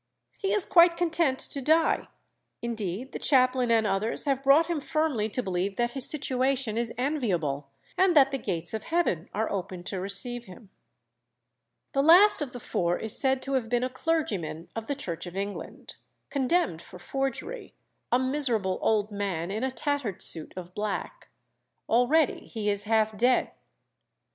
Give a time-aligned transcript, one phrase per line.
[0.39, 2.07] He is quite content to die;
[2.59, 6.91] indeed the chaplain and others have brought him firmly to believe that his situation is
[6.97, 10.71] enviable, and that the gates of heaven are open to receive him."
[11.91, 15.27] The last of the four is said to have been a clergyman of the Church
[15.27, 15.97] of England,
[16.31, 17.75] condemned for forgery,
[18.11, 21.27] "a miserable old man in a tattered suit of black.
[21.87, 23.51] Already he is half dead.